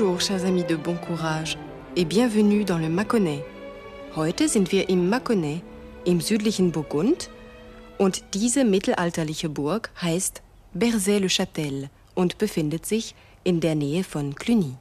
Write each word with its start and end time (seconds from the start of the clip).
Bonjour, 0.00 0.20
chers 0.22 0.46
amis 0.46 0.64
de 0.64 0.76
bon 0.76 0.96
courage, 0.96 1.58
et 1.94 2.06
bienvenue 2.06 2.64
dans 2.64 2.78
le 2.78 2.88
Mâconnais. 2.88 3.44
Heute 4.16 4.48
sind 4.48 4.72
wir 4.72 4.88
im 4.88 5.10
Mâconnais, 5.10 5.60
im 6.06 6.22
südlichen 6.22 6.72
Burgund, 6.72 7.28
und 7.98 8.24
diese 8.32 8.64
mittelalterliche 8.64 9.50
Burg 9.50 9.90
heißt 10.00 10.40
Berzay-le-Châtel 10.72 11.90
und 12.14 12.38
befindet 12.38 12.86
sich 12.86 13.14
in 13.44 13.60
der 13.60 13.74
Nähe 13.74 14.02
von 14.02 14.34
Cluny. 14.34 14.74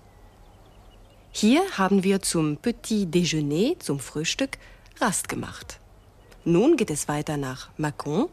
Hier 1.34 1.64
haben 1.78 2.06
wir 2.06 2.22
zum 2.22 2.56
Petit 2.56 3.14
Déjeuner, 3.14 3.78
zum 3.80 4.00
Frühstück, 4.00 4.58
Rast 5.02 5.28
gemacht. 5.28 5.82
Nun 6.46 6.78
geht 6.78 6.92
es 6.92 7.10
weiter 7.10 7.36
nach 7.36 7.72
Mâcon 7.78 8.30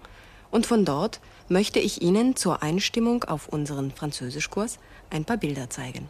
und 0.53 0.66
von 0.66 0.84
dort 0.84 1.19
möchte 1.48 1.80
ich 1.80 2.00
Ihnen 2.00 2.37
zur 2.37 2.62
Einstimmung 2.62 3.25
auf 3.25 3.48
unseren 3.48 3.91
Französischkurs 3.91 4.78
ein 5.11 5.25
paar 5.25 5.39
Bilder 5.39 5.69
zeigen. 5.69 6.09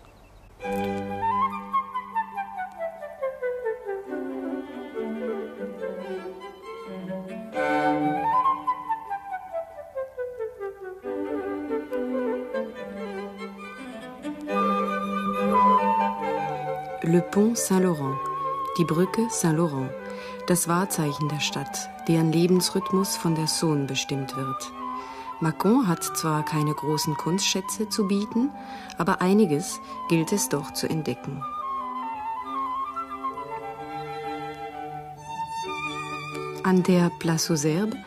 Le 17.02 17.20
Pont 17.30 17.56
Saint-Laurent, 17.56 18.16
die 18.76 18.84
Brücke 18.84 19.28
Saint-Laurent, 19.30 19.90
das 20.48 20.66
Wahrzeichen 20.66 21.28
der 21.28 21.38
Stadt, 21.38 21.88
deren 22.08 22.32
Lebensrhythmus 22.32 23.16
von 23.16 23.36
der 23.36 23.46
Saône 23.46 23.86
bestimmt 23.86 24.36
wird. 24.36 24.75
Mâcon 25.40 25.86
hat 25.86 26.02
zwar 26.02 26.44
keine 26.44 26.72
großen 26.72 27.14
Kunstschätze 27.16 27.88
zu 27.90 28.08
bieten, 28.08 28.50
aber 28.96 29.20
einiges 29.20 29.80
gilt 30.08 30.32
es 30.32 30.48
doch 30.48 30.72
zu 30.72 30.88
entdecken. 30.88 31.42
An 36.62 36.82
der 36.82 37.10
Place 37.18 37.50
aux 37.50 37.64
Herbes, 37.64 37.98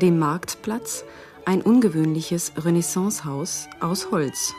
dem 0.00 0.18
Marktplatz, 0.18 1.04
ein 1.44 1.60
ungewöhnliches 1.60 2.52
Renaissancehaus 2.56 3.68
aus 3.80 4.10
Holz. 4.10 4.54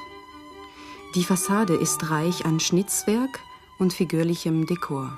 Die 1.16 1.24
Fassade 1.24 1.76
ist 1.76 2.10
reich 2.12 2.46
an 2.46 2.60
Schnitzwerk 2.60 3.40
und 3.80 3.94
figürlichem 3.94 4.66
Dekor. 4.66 5.18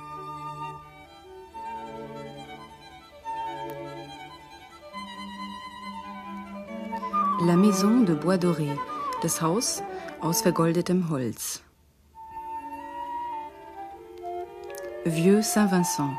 La 7.41 7.55
Maison 7.55 8.01
de 8.01 8.15
Bois 8.15 8.37
Doré, 8.37 8.77
das 9.21 9.41
Haus 9.41 9.81
aus 10.19 10.41
vergoldetem 10.41 11.09
Holz. 11.09 11.61
Vieux 15.05 15.41
Saint-Vincent. 15.41 16.11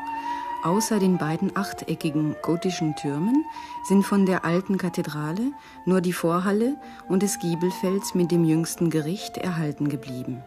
Außer 0.64 0.98
den 0.98 1.18
beiden 1.18 1.54
achteckigen 1.54 2.36
gotischen 2.40 2.96
Türmen 2.96 3.44
sind 3.86 4.02
von 4.02 4.24
der 4.24 4.46
alten 4.46 4.78
Kathedrale 4.78 5.52
nur 5.84 6.00
die 6.00 6.14
Vorhalle 6.14 6.76
und 7.06 7.22
das 7.22 7.38
Giebelfeld 7.38 8.14
mit 8.14 8.30
dem 8.30 8.44
jüngsten 8.44 8.88
Gericht 8.88 9.36
erhalten 9.36 9.90
geblieben. 9.90 10.42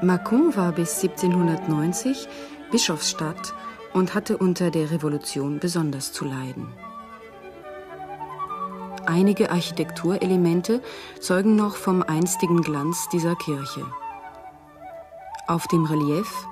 Mâcon 0.00 0.54
war 0.54 0.72
bis 0.72 1.02
1790 1.02 2.28
Bischofsstadt 2.70 3.54
und 3.92 4.14
hatte 4.14 4.38
unter 4.38 4.70
der 4.70 4.90
Revolution 4.90 5.58
besonders 5.58 6.12
zu 6.12 6.24
leiden. 6.24 6.68
Einige 9.06 9.50
Architekturelemente 9.50 10.82
zeugen 11.20 11.54
noch 11.54 11.76
vom 11.76 12.02
einstigen 12.02 12.62
Glanz 12.62 13.08
dieser 13.12 13.36
Kirche. 13.36 13.86
Auf 15.46 15.66
dem 15.68 15.84
Relief 15.84 16.46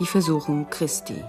die 0.00 0.06
Versuchung 0.06 0.68
Christi. 0.70 1.22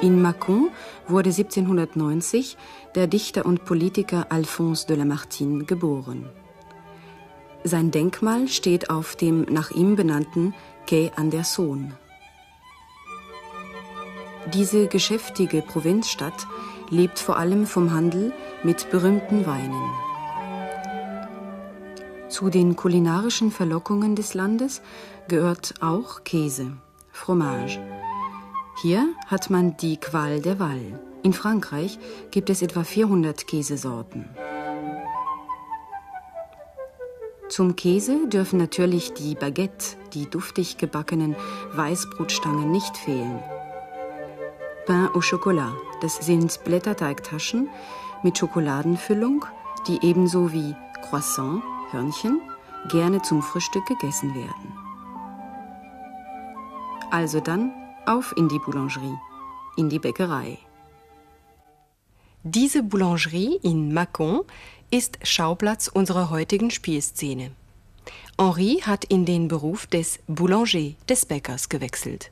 In 0.00 0.22
Mâcon 0.22 0.70
wurde 1.08 1.30
1790 1.30 2.56
der 2.94 3.08
Dichter 3.08 3.44
und 3.44 3.64
Politiker 3.64 4.26
Alphonse 4.28 4.86
de 4.86 4.96
Lamartine 4.96 5.64
geboren. 5.64 6.30
Sein 7.68 7.90
Denkmal 7.90 8.48
steht 8.48 8.88
auf 8.88 9.14
dem 9.14 9.42
nach 9.42 9.70
ihm 9.70 9.94
benannten 9.94 10.54
Quai 10.86 11.12
an 11.16 11.28
der 11.28 11.44
Saône. 11.44 11.90
Diese 14.54 14.86
geschäftige 14.86 15.60
Provinzstadt 15.60 16.46
lebt 16.88 17.18
vor 17.18 17.36
allem 17.36 17.66
vom 17.66 17.92
Handel 17.92 18.32
mit 18.62 18.90
berühmten 18.90 19.44
Weinen. 19.44 19.82
Zu 22.30 22.48
den 22.48 22.74
kulinarischen 22.74 23.50
Verlockungen 23.50 24.16
des 24.16 24.32
Landes 24.32 24.80
gehört 25.28 25.74
auch 25.82 26.24
Käse, 26.24 26.72
Fromage. 27.12 27.78
Hier 28.80 29.08
hat 29.26 29.50
man 29.50 29.76
die 29.76 29.98
Qual 29.98 30.40
der 30.40 30.58
Wahl. 30.58 30.98
In 31.22 31.34
Frankreich 31.34 31.98
gibt 32.30 32.48
es 32.48 32.62
etwa 32.62 32.82
400 32.82 33.46
Käsesorten. 33.46 34.24
Zum 37.48 37.76
Käse 37.76 38.28
dürfen 38.28 38.58
natürlich 38.58 39.14
die 39.14 39.34
Baguette, 39.34 39.96
die 40.12 40.28
duftig 40.28 40.76
gebackenen 40.76 41.34
Weißbrotstangen 41.72 42.70
nicht 42.70 42.96
fehlen. 42.96 43.42
Pain 44.86 45.08
au 45.14 45.20
Chocolat, 45.20 45.72
das 46.02 46.16
sind 46.16 46.62
Blätterteigtaschen 46.64 47.68
mit 48.22 48.36
Schokoladenfüllung, 48.36 49.46
die 49.86 49.98
ebenso 50.02 50.52
wie 50.52 50.74
Croissant, 51.02 51.62
Hörnchen, 51.90 52.40
gerne 52.90 53.22
zum 53.22 53.42
Frühstück 53.42 53.86
gegessen 53.86 54.34
werden. 54.34 54.74
Also 57.10 57.40
dann 57.40 57.72
auf 58.04 58.34
in 58.36 58.48
die 58.48 58.58
Boulangerie, 58.58 59.16
in 59.76 59.88
die 59.88 59.98
Bäckerei. 59.98 60.58
Diese 62.44 62.84
Boulangerie 62.84 63.58
in 63.62 63.92
Macon 63.92 64.42
ist 64.90 65.18
Schauplatz 65.24 65.88
unserer 65.88 66.30
heutigen 66.30 66.70
Spielszene. 66.70 67.50
Henri 68.38 68.80
hat 68.82 69.04
in 69.04 69.24
den 69.24 69.48
Beruf 69.48 69.86
des 69.88 70.20
Boulanger, 70.28 70.94
des 71.08 71.26
Bäckers, 71.26 71.68
gewechselt. 71.68 72.30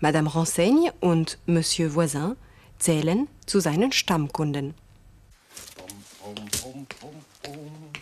Madame 0.00 0.34
Renseigne 0.34 0.94
und 1.00 1.38
Monsieur 1.44 1.94
Voisin 1.94 2.36
zählen 2.78 3.28
zu 3.44 3.60
seinen 3.60 3.92
Stammkunden. 3.92 4.74
Bum, 6.24 6.34
bum, 6.62 6.86
bum, 7.42 7.95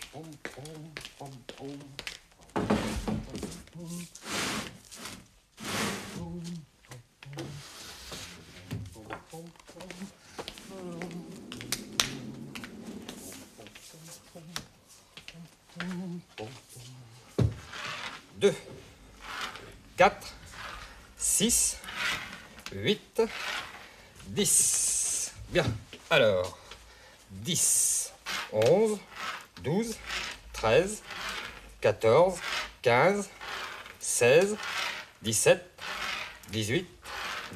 4, 19.97 20.27
6, 21.17 21.77
8, 22.73 23.21
10. 24.27 25.31
Bien, 25.49 25.65
alors, 26.09 26.57
10, 27.31 28.11
11, 28.51 28.99
12, 29.63 29.95
13, 30.51 31.01
14, 31.79 32.39
15, 32.81 33.29
16, 33.99 34.57
17, 35.21 35.63
18, 36.49 36.87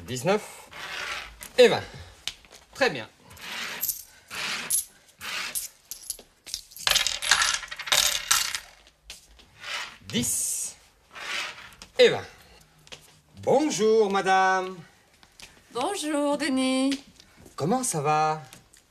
19 0.06 0.42
et 1.58 1.68
20. 1.68 1.82
Très 2.74 2.88
bien. 2.88 3.08
Dix 10.08 10.59
et 12.00 12.08
vingt. 12.08 12.24
Bonjour, 13.42 14.10
madame. 14.10 14.74
Bonjour, 15.72 16.38
Denis. 16.38 17.04
Comment 17.56 17.82
ça 17.82 18.00
va? 18.00 18.42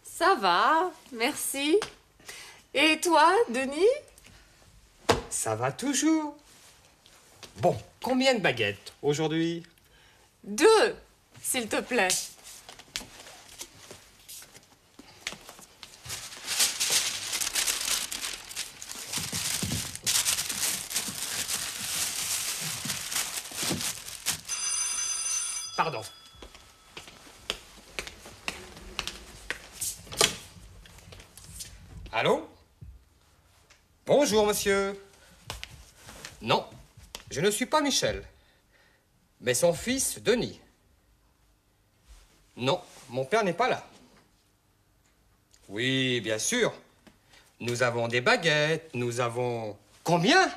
Ça 0.04 0.36
va, 0.36 0.92
merci. 1.12 1.80
Et 2.76 3.00
toi, 3.00 3.34
Denis? 3.50 3.96
Ça 5.32 5.56
va 5.56 5.72
toujours. 5.72 6.36
Bon, 7.58 7.76
combien 8.04 8.36
de 8.36 8.42
baguettes 8.42 8.94
aujourd'hui? 9.02 9.64
Deux, 10.44 10.96
s'il 11.42 11.68
te 11.68 11.82
plaît. 11.82 12.10
Pardon. 25.76 26.02
Allô 32.20 32.50
Bonjour, 34.06 34.46
monsieur. 34.46 35.02
Non, 36.42 36.70
je 37.32 37.40
ne 37.40 37.50
suis 37.50 37.66
pas 37.66 37.80
Michel, 37.80 38.26
mais 39.40 39.54
son 39.54 39.72
fils, 39.72 40.20
Denis. 40.22 40.60
Non, 42.58 42.82
mon 43.08 43.24
père 43.24 43.46
n'est 43.46 43.54
pas 43.54 43.70
là. 43.70 43.88
Oui, 45.70 46.20
bien 46.20 46.40
sûr. 46.40 46.74
Nous 47.62 47.84
avons 47.84 48.10
des 48.10 48.20
baguettes, 48.20 48.94
nous 48.94 49.22
avons... 49.22 49.78
Combien 50.04 50.54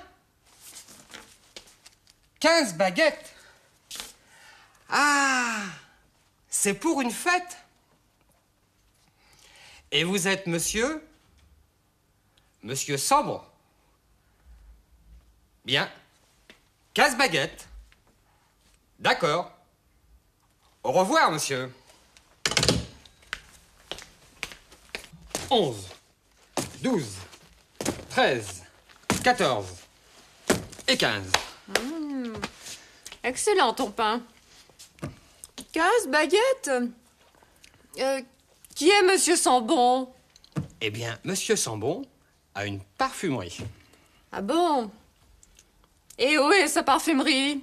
15 2.40 2.74
baguettes 2.74 3.32
Ah 4.88 5.62
C'est 6.48 6.74
pour 6.74 7.00
une 7.00 7.12
fête 7.12 7.56
Et 9.92 10.02
vous 10.02 10.26
êtes 10.26 10.48
monsieur 10.48 11.00
Monsieur 12.62 12.96
Sambon 12.96 13.40
Bien. 15.64 15.88
15 16.94 17.16
baguettes. 17.16 17.68
D'accord. 18.98 19.50
Au 20.82 20.92
revoir, 20.92 21.30
monsieur. 21.30 21.72
11, 25.50 25.88
12, 26.82 27.04
13, 28.10 28.62
14 29.22 29.66
et 30.88 30.96
15. 30.96 31.24
Excellent 33.22 33.72
ton 33.74 33.90
pain. 33.90 34.22
15 35.72 36.08
baguettes 36.08 36.70
Euh, 37.98 38.22
Qui 38.74 38.88
est 38.90 39.02
Monsieur 39.02 39.36
Sambon? 39.36 40.12
Eh 40.80 40.90
bien, 40.90 41.18
monsieur 41.24 41.54
Sambon 41.56 42.04
a 42.54 42.66
une 42.66 42.80
parfumerie. 42.98 43.58
Ah 44.30 44.40
bon? 44.40 44.90
Et 46.18 46.38
où 46.38 46.50
est 46.52 46.68
sa 46.68 46.82
parfumerie 46.82 47.62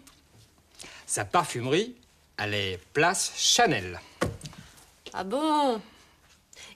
Sa 1.05 1.25
parfumerie, 1.25 1.95
elle 2.37 2.53
est 2.53 2.79
place 2.93 3.31
Chanel. 3.35 3.99
Ah 5.13 5.23
bon? 5.23 5.81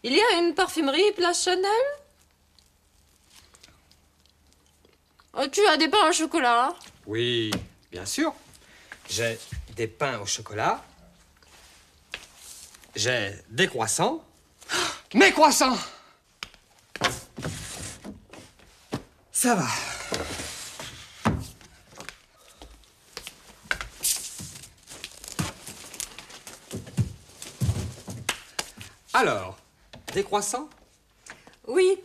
Il 0.03 0.13
y 0.13 0.21
a 0.21 0.39
une 0.39 0.53
parfumerie 0.53 1.11
place 1.13 1.43
Chanel? 1.43 1.69
Oh, 5.35 5.47
Tu 5.51 5.65
as 5.67 5.77
des 5.77 5.87
pains 5.87 6.09
au 6.09 6.11
chocolat 6.11 6.75
Oui, 7.07 7.51
bien 7.91 8.05
sûr. 8.05 8.33
J'ai 9.09 9.39
des 9.75 9.87
pains 9.87 10.19
au 10.19 10.25
chocolat. 10.25 10.83
J'ai 12.95 13.33
des 13.49 13.67
croissants. 13.67 14.23
Mes 15.15 15.31
croissants 15.31 15.77
Ça 19.43 19.55
va. 19.55 19.67
Alors, 29.11 29.57
des 30.13 30.23
croissants? 30.23 30.69
Oui, 31.67 31.99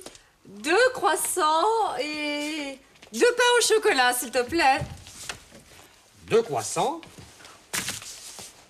deux 0.46 0.74
croissants 0.94 1.94
et 2.00 2.76
deux 3.12 3.20
pains 3.20 3.42
au 3.60 3.62
chocolat, 3.62 4.12
s'il 4.14 4.32
te 4.32 4.42
plaît. 4.42 4.80
deux 6.26 6.42
croissants 6.42 7.00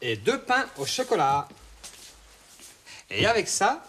et 0.03 0.17
deux 0.17 0.43
pains 0.43 0.67
au 0.77 0.85
chocolat. 0.85 1.49
Et 3.09 3.25
avec 3.25 3.49
ça, 3.49 3.83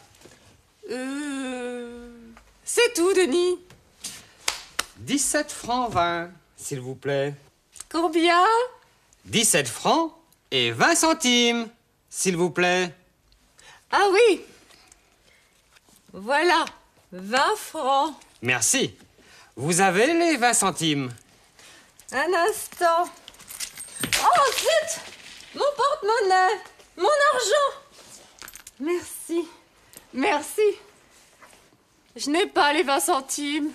Euh... 0.90 2.16
C'est 2.64 2.94
tout, 2.94 3.14
Denis. 3.14 3.60
17 5.00 5.52
francs 5.52 5.92
20, 5.92 6.30
s'il 6.58 6.82
vous 6.82 6.96
plaît. 6.96 7.34
Combien? 7.90 8.46
17 9.26 9.68
francs 9.68 10.14
et 10.52 10.72
20 10.72 10.96
centimes, 10.96 11.70
s'il 12.10 12.36
vous 12.36 12.50
plaît. 12.50 12.94
Ah 13.92 14.08
oui. 14.12 14.42
Voilà, 16.14 16.66
20 17.12 17.56
francs. 17.56 18.14
Merci. 18.42 18.96
Vous 19.56 19.82
avez 19.82 20.08
les 20.08 20.38
20 20.38 20.54
centimes. 20.54 21.12
Un 22.12 22.34
instant. 22.50 23.10
Oh, 24.04 24.52
zut 24.58 25.02
Mon 25.56 25.66
porte-monnaie 25.76 26.62
Mon 26.98 27.10
argent 27.34 27.80
Merci. 28.80 29.48
Merci. 30.14 30.62
Je 32.16 32.30
n'ai 32.30 32.48
pas 32.48 32.74
les 32.74 32.84
20 32.84 33.00
centimes. 33.00 33.72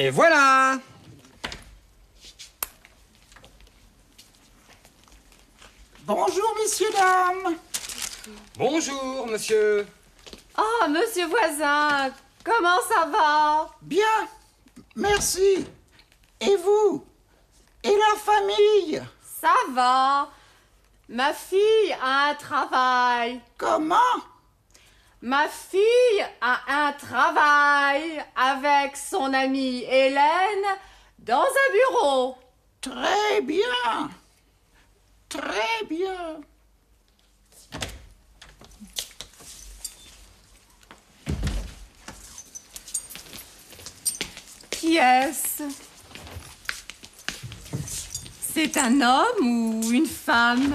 Et 0.00 0.10
voilà 0.10 0.78
Bonjour, 6.06 6.54
messieurs, 6.56 6.86
dames. 6.92 7.56
Bonjour, 8.56 9.26
monsieur. 9.26 9.84
Oh, 10.56 10.88
monsieur 10.88 11.26
voisin, 11.26 12.12
comment 12.44 12.78
ça 12.88 13.06
va? 13.06 13.70
Bien, 13.82 14.28
merci. 14.94 15.66
Et 16.40 16.56
vous? 16.56 17.04
Et 17.82 17.90
la 17.90 18.18
famille? 18.18 19.02
Ça 19.40 19.52
va. 19.72 20.30
Ma 21.08 21.34
fille 21.34 21.92
a 22.00 22.30
un 22.30 22.34
travail. 22.36 23.40
Comment? 23.58 23.96
Ma 25.20 25.48
fille 25.48 26.24
a 26.40 26.86
un 26.86 26.92
travail 26.92 28.24
avec 28.36 28.96
son 28.96 29.34
amie 29.34 29.82
Hélène 29.82 30.22
dans 31.18 31.42
un 31.42 31.72
bureau. 31.72 32.38
Très 32.80 33.40
bien. 33.40 34.10
Très 35.28 35.84
bien. 35.90 36.40
Qui 44.70 44.98
est-ce? 44.98 45.64
C'est 48.54 48.76
un 48.76 49.00
homme 49.00 49.42
ou 49.42 49.90
une 49.90 50.06
femme? 50.06 50.74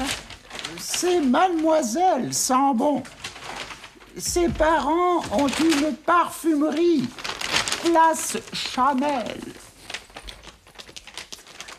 C'est 0.77 1.21
mademoiselle 1.21 2.33
Sambon. 2.33 3.03
Ses 4.17 4.49
parents 4.49 5.23
ont 5.31 5.47
une 5.47 5.95
parfumerie. 5.95 7.03
Place 7.83 8.37
Chanel. 8.53 9.41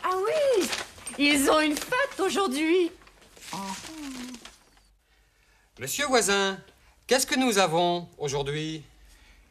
Ah 0.03 0.09
oui 0.15 0.67
Ils 1.17 1.49
ont 1.49 1.61
une 1.61 1.75
fête 1.77 2.19
aujourd'hui. 2.19 2.91
Monsieur 5.79 6.05
voisin, 6.07 6.57
qu'est-ce 7.07 7.25
que 7.25 7.39
nous 7.39 7.57
avons 7.57 8.07
aujourd'hui? 8.17 8.83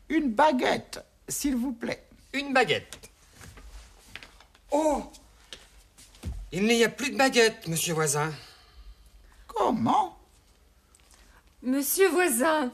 Une 0.09 0.31
baguette, 0.33 1.03
s'il 1.29 1.57
vous 1.57 1.73
plaît. 1.73 2.07
Une 2.35 2.53
baguette. 2.53 3.11
Oh 4.71 5.11
Il 6.53 6.65
n'y 6.65 6.85
a 6.85 6.89
plus 6.89 7.11
de 7.11 7.17
baguette, 7.17 7.67
monsieur 7.67 7.95
voisin. 7.95 8.33
Comment? 9.47 10.19
Monsieur 11.65 12.11
voisin, 12.11 12.71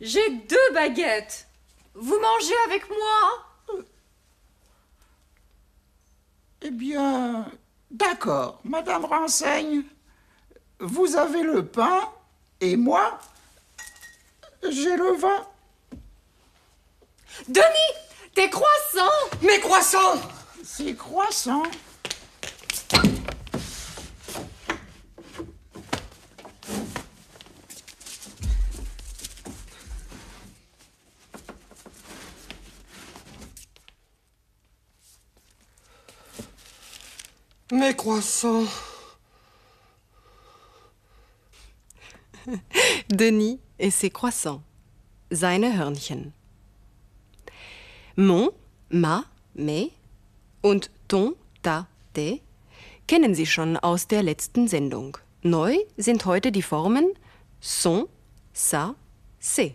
j'ai 0.00 0.28
deux 0.30 0.74
baguettes. 0.74 1.46
Vous 1.94 2.18
mangez 2.18 2.54
avec 2.66 2.88
moi? 2.88 3.84
Eh 6.62 6.72
bien, 6.72 7.46
d'accord, 7.88 8.60
Madame 8.64 9.04
Renseigne. 9.04 9.84
Vous 10.80 11.14
avez 11.14 11.44
le 11.44 11.64
pain 11.64 12.00
et 12.60 12.76
moi, 12.76 13.20
j'ai 14.68 14.96
le 14.96 15.12
vin. 15.12 15.46
Denis, 17.46 17.94
tes 18.34 18.50
croissants 18.50 19.38
Mes 19.40 19.60
croissants 19.60 20.20
Ces 20.64 20.96
croissants. 20.96 21.62
Mes 37.72 37.94
croissants 37.96 38.66
Denis 43.08 43.60
et 43.78 43.90
ses 43.90 44.10
croissants. 44.10 44.62
Seine 45.30 45.78
Hörnchen. 45.78 46.34
Mon, 48.16 48.50
ma, 48.90 49.24
me 49.54 49.90
und 50.62 50.90
ton, 51.08 51.34
ta, 51.62 51.86
te 52.12 52.40
kennen 53.06 53.34
Sie 53.34 53.46
schon 53.46 53.78
aus 53.78 54.06
der 54.06 54.22
letzten 54.22 54.68
Sendung. 54.68 55.16
Neu 55.42 55.78
sind 55.96 56.26
heute 56.26 56.52
die 56.52 56.60
Formen 56.60 57.08
son, 57.58 58.06
sa, 58.52 58.94
c'est. 59.40 59.72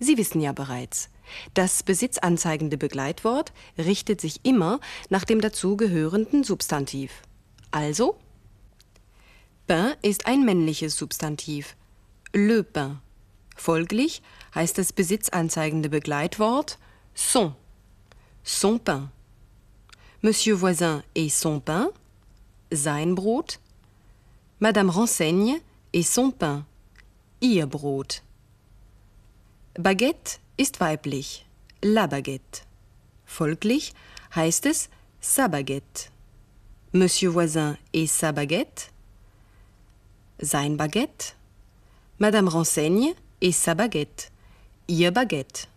Sie 0.00 0.18
wissen 0.18 0.42
ja 0.42 0.52
bereits, 0.52 1.08
das 1.54 1.82
besitzanzeigende 1.82 2.76
Begleitwort 2.76 3.52
richtet 3.78 4.20
sich 4.20 4.40
immer 4.44 4.80
nach 5.08 5.24
dem 5.24 5.40
dazugehörenden 5.40 6.44
Substantiv. 6.44 7.22
Also, 7.70 8.16
pain 9.66 9.94
ist 10.02 10.26
ein 10.26 10.44
männliches 10.44 10.96
Substantiv, 10.96 11.76
le 12.32 12.62
pain. 12.62 13.00
Folglich 13.56 14.22
heißt 14.54 14.78
das 14.78 14.92
besitzanzeigende 14.92 15.88
Begleitwort 15.88 16.78
son, 17.14 17.54
son 18.42 18.80
pain. 18.80 19.10
Monsieur 20.22 20.60
Voisin 20.60 21.02
et 21.14 21.30
son 21.30 21.60
pain, 21.60 21.88
sein 22.70 23.14
Brot. 23.14 23.58
Madame 24.58 24.94
Renseigne 24.94 25.60
et 25.92 26.06
son 26.06 26.32
pain, 26.32 26.64
ihr 27.40 27.66
Brot. 27.66 28.22
Baguette 29.74 30.38
ist 30.56 30.80
weiblich, 30.80 31.46
la 31.82 32.06
baguette. 32.06 32.62
Folglich 33.24 33.92
heißt 34.34 34.66
es 34.66 34.88
sa 35.20 35.48
baguette. 35.48 36.10
Monsieur 36.92 37.34
Voisin 37.34 37.76
et 37.92 38.08
sa 38.08 38.32
baguette, 38.32 38.94
sein 40.38 40.76
Baguette. 40.76 41.34
Madame 42.18 42.48
Renseigne 42.48 43.14
et 43.40 43.52
sa 43.52 43.74
baguette, 43.74 44.30
ihr 44.88 45.10
Baguette. 45.10 45.68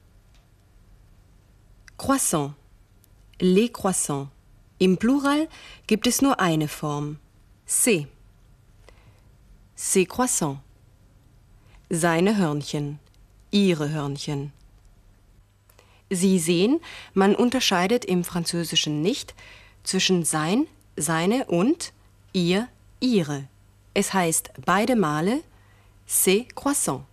Croissant, 1.97 2.53
les 3.39 3.71
croissants. 3.71 4.29
Im 4.79 4.97
Plural 4.97 5.47
gibt 5.87 6.05
es 6.05 6.21
nur 6.21 6.39
eine 6.39 6.67
Form, 6.67 7.17
c'est. 7.65 8.07
Ses 9.75 10.05
croissants. 10.05 10.59
Seine 11.89 12.37
Hörnchen, 12.37 12.99
ihre 13.51 13.89
Hörnchen. 13.89 14.51
Sie 16.09 16.39
sehen, 16.39 16.79
man 17.13 17.35
unterscheidet 17.35 18.05
im 18.05 18.23
Französischen 18.23 19.01
nicht 19.01 19.35
zwischen 19.83 20.23
sein, 20.23 20.67
seine 20.95 21.45
und 21.45 21.93
ihr, 22.33 22.67
ihre. 22.99 23.47
Es 23.93 24.13
heißt 24.13 24.51
beide 24.65 24.95
Male 24.95 25.41
c'est 26.07 26.47
croissant. 26.55 27.03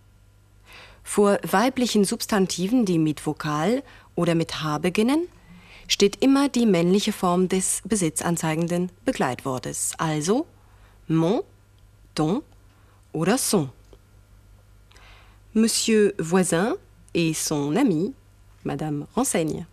Vor 1.03 1.37
weiblichen 1.43 2.05
Substantiven, 2.05 2.85
die 2.85 2.97
mit 2.97 3.25
Vokal 3.25 3.83
oder 4.15 4.33
mit 4.33 4.63
H 4.63 4.79
beginnen, 4.79 5.27
steht 5.87 6.23
immer 6.23 6.49
die 6.49 6.65
männliche 6.65 7.11
Form 7.11 7.47
des 7.47 7.81
besitzanzeigenden 7.85 8.89
Begleitwortes, 9.03 9.93
also 9.97 10.47
mon, 11.07 11.43
ton 12.15 12.41
oder 13.11 13.37
son. 13.37 13.69
Monsieur 15.53 16.13
Voisin 16.17 16.75
et 17.13 17.33
son 17.33 17.77
ami, 17.77 18.13
Madame 18.65 19.05
Renseigne. 19.15 19.65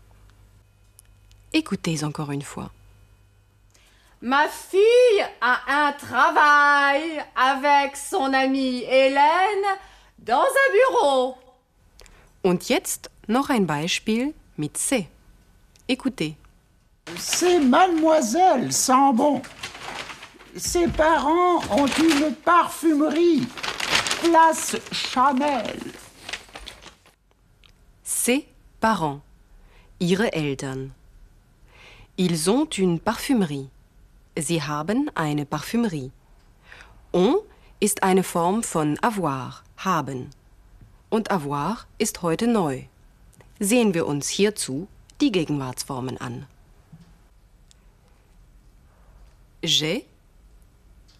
Écoutez 1.52 2.04
encore 2.04 2.30
une 2.30 2.42
fois. 2.42 2.70
Ma 4.20 4.46
fille 4.48 5.24
a 5.40 5.88
un 5.88 5.92
travail 5.92 7.24
avec 7.34 7.96
son 7.96 8.32
amie 8.32 8.84
Hélène 8.84 9.66
dans 10.18 10.44
un 10.44 10.72
bureau. 10.72 11.36
Und 12.44 12.68
jetzt 12.68 13.10
noch 13.28 13.50
ein 13.50 13.66
Beispiel 13.66 14.32
mit 14.56 14.76
C. 14.76 15.08
Écoutez. 15.88 16.36
C'est 17.18 17.58
mademoiselle 17.58 18.72
Sambon. 18.72 19.42
Ses 20.56 20.86
parents 20.88 21.60
ont 21.70 21.86
une 21.86 22.34
parfumerie. 22.34 23.46
Place 24.22 24.76
Chanel. 24.92 25.80
Ses 28.04 28.46
parents, 28.82 29.20
ihre 30.00 30.32
Eltern. 30.32 30.92
Ils 32.18 32.50
ont 32.50 32.68
une 32.76 32.98
parfumerie. 32.98 33.70
Sie 34.36 34.60
haben 34.60 35.08
eine 35.14 35.46
Parfümerie. 35.46 36.10
On 37.12 37.36
ist 37.78 38.02
eine 38.02 38.24
Form 38.24 38.64
von 38.64 38.98
avoir, 39.00 39.62
haben. 39.76 40.30
Und 41.10 41.30
avoir 41.30 41.86
ist 41.98 42.22
heute 42.22 42.48
neu. 42.48 42.82
Sehen 43.60 43.94
wir 43.94 44.06
uns 44.06 44.28
hierzu 44.28 44.88
die 45.20 45.30
Gegenwartsformen 45.30 46.18
an. 46.20 46.46
J'ai, 49.62 50.04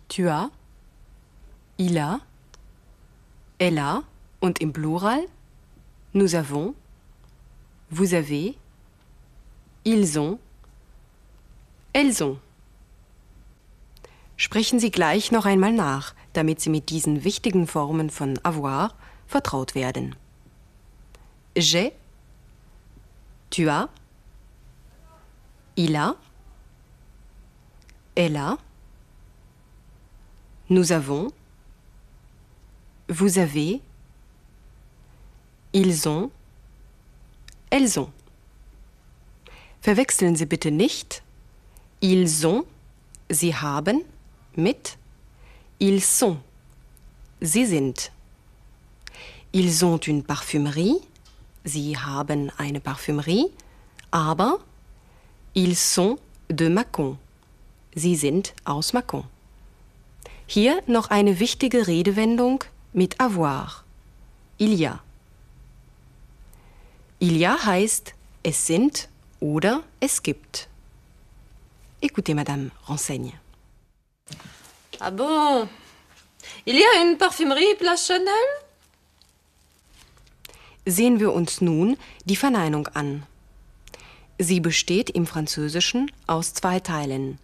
tu 0.08 0.28
as, 0.28 0.50
il 1.76 1.96
a, 1.96 2.18
elle 3.58 3.78
a 3.78 4.02
und 4.40 4.60
im 4.60 4.72
Plural 4.72 5.28
nous 6.12 6.34
avons, 6.34 6.74
vous 7.92 8.14
avez, 8.14 8.56
ils 9.84 10.18
ont, 10.18 10.38
elles 11.92 12.24
ont. 12.24 12.38
Sprechen 14.38 14.80
Sie 14.80 14.90
gleich 14.90 15.30
noch 15.30 15.44
einmal 15.44 15.72
nach, 15.72 16.14
damit 16.32 16.60
Sie 16.60 16.70
mit 16.70 16.88
diesen 16.88 17.22
wichtigen 17.22 17.66
Formen 17.66 18.08
von 18.08 18.38
avoir 18.42 18.94
vertraut 19.26 19.74
werden. 19.74 20.16
J'ai, 21.54 21.92
tu 23.50 23.68
as, 23.68 23.90
il 25.76 25.94
a, 25.94 26.16
elle 28.14 28.38
a, 28.38 28.56
nous 30.70 30.92
avons, 30.92 31.30
vous 33.08 33.36
avez, 33.36 33.82
ils 35.74 36.08
ont, 36.08 36.30
elles 37.72 37.98
ont. 37.98 38.10
Verwechseln 39.80 40.36
Sie 40.36 40.46
bitte 40.46 40.70
nicht 40.70 41.22
ils 42.02 42.44
ont, 42.44 42.64
sie 43.30 43.54
haben 43.54 44.02
mit 44.56 44.98
ils 45.78 46.04
sont, 46.04 46.38
sie 47.40 47.64
sind. 47.64 48.10
Ils 49.52 49.84
ont 49.84 49.98
une 49.98 50.22
parfumerie, 50.22 51.00
sie 51.64 51.96
haben 51.96 52.50
eine 52.58 52.80
Parfümerie, 52.80 53.50
aber 54.10 54.58
ils 55.54 55.76
sont 55.76 56.18
de 56.48 56.68
Mâcon, 56.68 57.18
sie 57.94 58.16
sind 58.16 58.52
aus 58.64 58.92
Mâcon. 58.92 59.24
Hier 60.46 60.82
noch 60.86 61.10
eine 61.10 61.38
wichtige 61.38 61.86
Redewendung 61.86 62.64
mit 62.92 63.20
avoir. 63.20 63.84
Il 64.58 64.74
y 64.74 64.86
a. 64.86 65.00
Il 67.22 67.36
y 67.36 67.46
a 67.46 67.56
heißt 67.56 68.14
es 68.42 68.66
sind 68.66 69.08
oder 69.38 69.84
es 70.00 70.24
gibt. 70.24 70.68
Écoutez, 72.00 72.34
Madame 72.34 72.72
Renseigne. 72.88 73.34
Ah 74.98 75.12
bon 75.12 75.68
Il 76.66 76.74
y 76.74 76.82
a 76.82 77.00
une 77.00 77.16
parfumerie 77.16 77.76
Place 77.78 78.08
Chanel 78.08 78.48
Sehen 80.84 81.20
wir 81.20 81.32
uns 81.32 81.60
nun 81.60 81.96
die 82.24 82.34
Verneinung 82.34 82.88
an. 82.88 83.22
Sie 84.40 84.58
besteht 84.58 85.08
im 85.08 85.24
Französischen 85.24 86.10
aus 86.26 86.54
zwei 86.54 86.80
Teilen, 86.80 87.38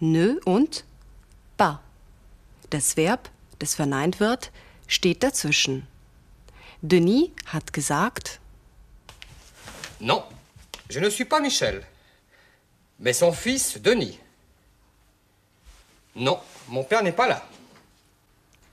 ne 0.00 0.40
und 0.44 0.84
pas. 1.56 1.78
Das 2.70 2.96
Verb, 2.96 3.30
das 3.60 3.76
verneint 3.76 4.18
wird, 4.18 4.50
steht 4.88 5.22
dazwischen. 5.22 5.86
Denis 6.82 7.30
hat 7.46 7.72
gesagt, 7.72 8.39
Non, 10.00 10.24
je 10.88 10.98
ne 11.00 11.10
suis 11.10 11.24
pas 11.26 11.40
Michel, 11.40 11.82
mais 12.98 13.12
son 13.12 13.32
fils 13.32 13.80
Denis. 13.80 14.18
Non, 16.16 16.38
mon 16.68 16.84
père 16.84 17.02
n'est 17.02 17.12
pas 17.12 17.28
là. 17.28 17.42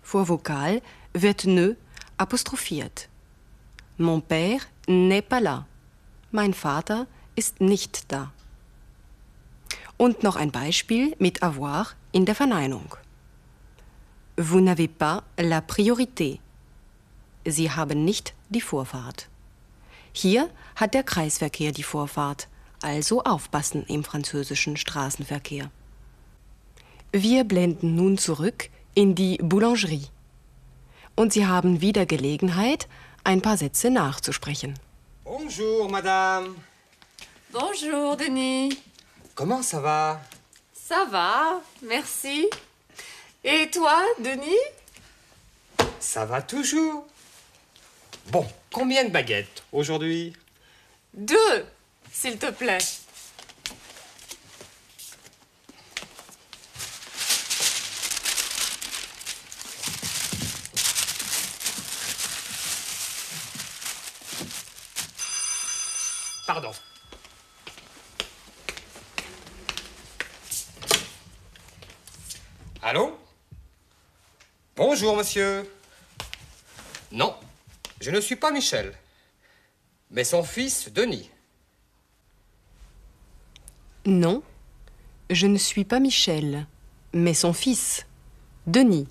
vor 0.08 0.24
Vokal 0.24 0.82
wird 1.14 1.46
ne 1.46 1.76
apostrophiert. 2.18 3.10
Mon 4.00 4.22
père 4.22 4.62
n'est 4.88 5.22
pas 5.22 5.42
là. 5.42 5.66
Mein 6.32 6.54
Vater 6.54 7.08
ist 7.36 7.60
nicht 7.60 8.06
da. 8.12 8.32
Und 9.98 10.24
noch 10.24 10.38
ein 10.38 10.52
Beispiel 10.52 11.16
mit 11.20 11.44
avoir 11.44 11.96
in 12.14 12.26
der 12.26 12.36
Verneinung. 12.36 12.96
Vous 14.38 14.62
n'avez 14.62 14.88
pas 14.88 15.24
la 15.38 15.62
priorité. 15.62 16.40
Sie 17.46 17.70
haben 17.72 18.06
nicht 18.06 18.34
die 18.50 18.62
Vorfahrt. 18.62 19.28
Hier 20.20 20.50
hat 20.76 20.96
der 20.96 21.04
Kreisverkehr 21.04 21.72
die 21.72 21.84
Vorfahrt, 21.84 22.48
also 22.82 23.24
aufpassen 23.24 23.86
im 23.88 24.04
französischen 24.04 24.76
Straßenverkehr. 24.76 25.70
Wir 27.12 27.44
blenden 27.44 27.94
nun 27.94 28.18
zurück 28.18 28.72
in 28.96 29.14
die 29.14 29.38
Boulangerie. 29.38 30.08
Und 31.16 31.34
Sie 31.34 31.46
haben 31.46 31.82
wieder 31.82 32.08
Gelegenheit, 32.08 32.88
ein 33.24 33.44
paar 33.44 33.58
Sätze 33.58 33.92
nachzusprechen. 33.92 34.74
Bonjour, 35.24 35.88
madame. 35.88 36.56
Bonjour 37.52 38.18
Denis. 38.18 38.76
Comment 39.36 39.62
ça 39.62 39.80
va 39.84 40.20
Ça 40.74 41.06
va, 41.12 41.62
merci. 41.84 42.50
Et 43.44 43.70
toi, 43.70 44.02
Denis 44.18 44.66
Ça 46.00 46.26
va 46.26 46.42
toujours. 46.42 47.06
Bon, 48.32 48.48
combien 48.72 49.04
de 49.04 49.10
baguettes 49.10 49.64
aujourd'hui? 49.72 50.34
Deux, 51.14 51.66
s'il 52.12 52.38
te 52.38 52.52
plaît. 52.52 52.78
Pardon. 66.46 66.72
Allô? 72.82 73.20
Bonjour, 74.78 75.18
monsieur. 75.18 75.70
Non, 77.12 77.36
je 78.08 78.12
ne 78.14 78.22
suis 78.22 78.38
pas 78.38 78.52
Michel, 78.52 78.94
mais 80.12 80.24
son 80.24 80.42
fils, 80.42 80.90
Denis. 80.94 81.30
Non, 84.06 84.42
je 85.30 85.46
ne 85.46 85.58
suis 85.58 85.84
pas 85.84 86.00
Michel, 86.00 86.68
mais 87.12 87.34
son 87.34 87.52
fils, 87.52 88.06
Denis. 88.66 89.10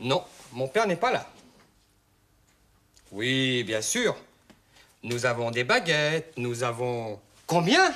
Non, 0.00 0.24
mon 0.52 0.68
père 0.68 0.86
n'est 0.86 0.96
pas 0.96 1.12
là. 1.12 1.30
Oui, 3.12 3.62
bien 3.62 3.82
sûr. 3.82 4.16
Nous 5.02 5.26
avons 5.26 5.50
des 5.50 5.64
baguettes, 5.64 6.32
nous 6.38 6.62
avons... 6.62 7.20
Combien? 7.46 7.94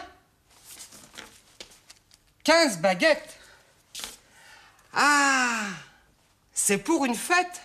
15 2.44 2.82
baguettes 2.82 3.38
Ah 4.92 5.68
C'est 6.60 6.78
pour 6.78 7.04
une 7.04 7.14
fête 7.14 7.62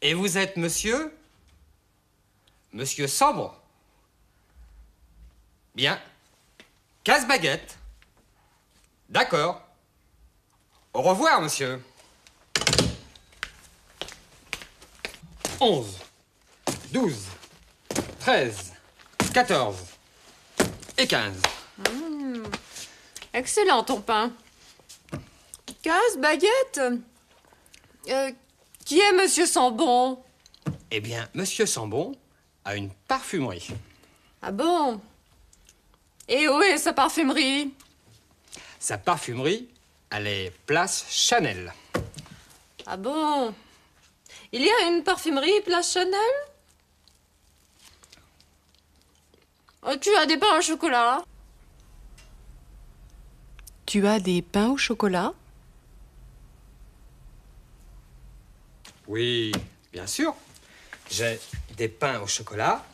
Et 0.00 0.14
vous 0.14 0.38
êtes 0.38 0.56
monsieur 0.56 1.14
Monsieur 2.72 3.06
Sambon 3.06 3.52
Bien. 5.74 6.00
15 7.04 7.28
baguettes. 7.28 7.78
D'accord. 9.10 9.60
Au 10.94 11.02
revoir, 11.02 11.42
monsieur. 11.42 11.82
11, 15.60 15.98
12, 16.92 17.26
13, 18.20 18.72
14 19.34 19.76
et 20.96 21.06
15. 21.06 21.42
Excellent 23.34 23.84
ton 23.84 24.00
pain. 24.00 24.32
15 25.84 26.16
baguettes 26.18 26.80
Euh, 28.08 28.32
Qui 28.86 29.00
est 29.00 29.12
Monsieur 29.12 29.44
Sambon? 29.44 30.18
Eh 30.90 31.00
bien, 31.00 31.28
monsieur 31.34 31.66
Sambon 31.66 32.16
a 32.64 32.74
une 32.74 32.90
parfumerie. 33.06 33.68
Ah 34.40 34.50
bon? 34.50 34.98
Et 36.26 36.48
où 36.48 36.58
est 36.62 36.78
sa 36.78 36.94
parfumerie? 36.94 37.74
Sa 38.78 38.96
parfumerie, 38.96 39.68
elle 40.10 40.26
est 40.26 40.52
place 40.64 41.04
Chanel. 41.10 41.70
Ah 42.86 42.96
bon? 42.96 43.54
Il 44.52 44.62
y 44.62 44.70
a 44.70 44.88
une 44.88 45.02
parfumerie 45.02 45.60
Place 45.66 45.92
Chanel? 45.92 46.34
Oh, 49.82 49.92
Tu 50.00 50.14
as 50.16 50.24
des 50.24 50.38
pains 50.38 50.56
au 50.58 50.62
chocolat? 50.62 51.22
Tu 53.84 54.06
as 54.06 54.18
des 54.18 54.40
pains 54.40 54.70
au 54.70 54.78
chocolat? 54.78 55.34
Oui, 59.06 59.52
bien 59.92 60.06
sûr. 60.06 60.34
J'ai 61.10 61.38
des 61.76 61.88
pains 61.88 62.20
au 62.20 62.26
chocolat. 62.26 62.84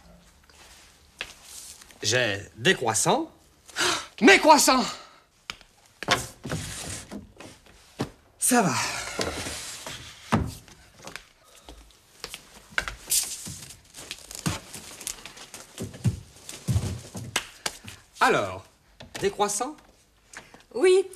J'ai 2.02 2.40
des 2.56 2.74
croissants. 2.74 3.30
Mes 4.20 4.38
croissants 4.38 4.84
Ça 8.38 8.62
va. 8.62 8.74
Alors, 18.20 18.64
des 19.20 19.30
croissants? 19.30 19.76
Oui, 20.74 21.06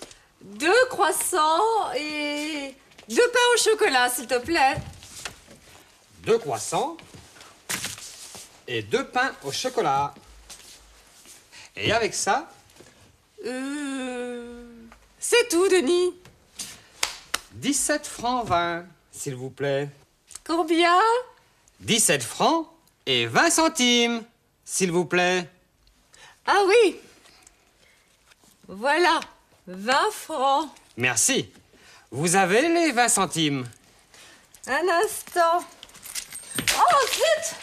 deux 0.40 0.86
croissants 0.90 1.92
et 1.96 2.74
deux 3.08 3.30
pains 3.30 3.38
au 3.54 3.58
chocolat, 3.58 4.08
s'il 4.10 4.26
te 4.26 4.38
plaît. 4.38 4.76
deux 6.22 6.38
croissants 6.38 6.96
et 8.66 8.82
deux 8.82 9.06
pains 9.06 9.32
au 9.44 9.52
chocolat. 9.52 10.14
Et 11.76 11.92
avec 11.92 12.14
ça, 12.14 12.48
Euh... 13.46 14.70
C'est 15.18 15.48
tout, 15.50 15.68
Denis. 15.68 16.14
17 17.52 18.06
francs 18.06 18.46
20, 18.46 18.86
s'il 19.12 19.34
vous 19.36 19.50
plaît. 19.50 19.88
Combien? 20.46 20.98
17 21.80 22.22
francs 22.22 22.68
et 23.06 23.26
20 23.26 23.50
centimes, 23.50 24.24
s'il 24.64 24.92
vous 24.92 25.04
plaît. 25.04 25.48
Ah 26.46 26.62
oui. 26.66 26.96
Voilà, 28.68 29.20
20 29.66 30.10
francs. 30.10 30.68
Merci. 30.96 31.50
Vous 32.16 32.36
avez 32.36 32.68
les 32.68 32.92
20 32.92 33.08
centimes. 33.08 33.64
Un 34.68 34.88
instant. 35.02 35.64
Oh, 36.60 37.06
zut 37.12 37.56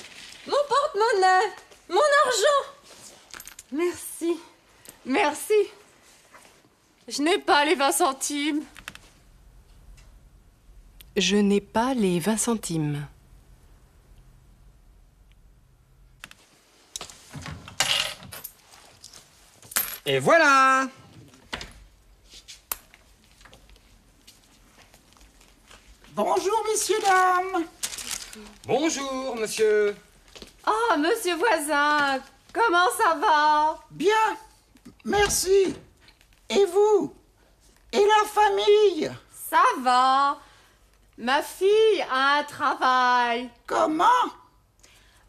Mon 0.46 0.58
porte-monnaie 0.68 1.54
Mon 1.88 2.02
argent 2.26 2.74
Merci. 3.72 4.38
Merci. 5.06 5.54
Je 7.08 7.22
n'ai 7.22 7.38
pas 7.38 7.64
les 7.64 7.76
20 7.76 7.92
centimes. 7.94 8.62
Je 11.16 11.38
n'ai 11.38 11.62
pas 11.62 11.94
les 11.94 12.20
20 12.20 12.36
centimes. 12.36 13.08
Et 20.06 20.20
voilà 20.20 20.90
Bonjour, 26.14 26.66
messieurs, 26.70 27.00
dames. 27.02 27.64
Bonjour, 28.68 29.34
monsieur. 29.38 29.96
Oh, 30.68 30.98
monsieur 30.98 31.36
voisin, 31.36 32.20
comment 32.52 32.90
ça 32.98 33.16
va? 33.16 33.80
Bien, 33.92 34.38
merci. 35.06 35.74
Et 36.50 36.66
vous? 36.66 37.16
Et 37.94 38.06
la 38.06 38.28
famille? 38.28 39.10
Ça 39.32 39.64
va. 39.80 40.38
Ma 41.18 41.42
fille 41.42 42.06
a 42.12 42.40
un 42.40 42.44
travail. 42.44 43.50
Comment? 43.66 44.06